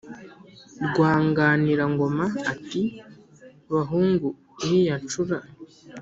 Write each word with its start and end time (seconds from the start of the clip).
rwanganirangoma, 0.87 2.25
ati 2.53 2.81
"bahungu 3.73 4.27
iriya 4.63 4.95
ncura, 5.01 5.37